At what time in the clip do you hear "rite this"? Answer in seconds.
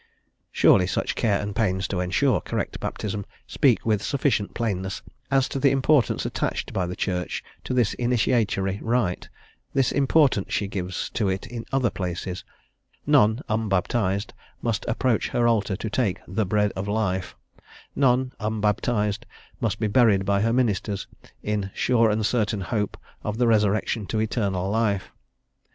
8.81-9.91